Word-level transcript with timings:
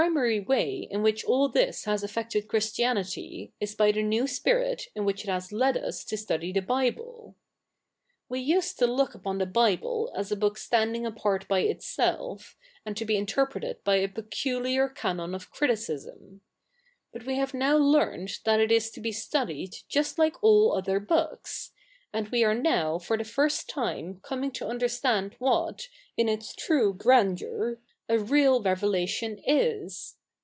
nary 0.09 0.39
way 0.39 0.87
in 0.89 1.03
which 1.03 1.23
all 1.25 1.47
this 1.47 1.83
has 1.83 2.01
affected 2.01 2.47
Christianity, 2.47 3.53
is 3.59 3.75
by 3.75 3.91
the 3.91 4.01
new 4.01 4.25
spirit 4.25 4.87
in 4.95 5.05
which 5.05 5.23
it 5.23 5.29
has 5.29 5.51
led 5.51 5.77
us 5.77 6.03
to 6.05 6.17
study 6.17 6.51
the 6.51 6.59
Bible. 6.59 7.35
We 8.27 8.39
used 8.39 8.79
to 8.79 8.87
look 8.87 9.13
upon 9.13 9.37
the 9.37 9.45
Bible 9.45 10.11
as 10.17 10.31
a 10.31 10.35
book 10.35 10.57
standing 10.57 11.05
apart 11.05 11.47
by 11.47 11.59
itself 11.59 12.55
and 12.83 12.97
to 12.97 13.05
be 13.05 13.15
interpreted 13.15 13.83
by 13.83 13.97
a 13.97 14.07
peculiar 14.07 14.89
ca?w7i 14.89 15.35
of 15.35 15.53
criticis?7i. 15.53 16.39
But 17.13 17.27
we 17.27 17.35
have 17.35 17.53
now 17.53 17.77
learnt 17.77 18.39
that 18.43 18.59
it 18.59 18.71
is 18.71 18.89
to 18.91 19.01
be 19.01 19.11
studied 19.11 19.75
just 19.87 20.17
like 20.17 20.43
all 20.43 20.75
other 20.75 20.99
books; 20.99 21.73
and 22.11 22.27
we 22.29 22.43
are 22.43 22.55
now 22.55 22.97
for 22.97 23.19
the 23.19 23.23
first 23.23 23.69
time 23.69 24.19
coming 24.23 24.49
to 24.53 24.67
understand 24.67 25.35
what, 25.37 25.87
in 26.17 26.27
its 26.27 26.55
true 26.55 26.91
grandeur, 26.91 27.79
a 28.09 28.17
real 28.19 28.61
revelation 28.61 29.37
is. 29.47 30.17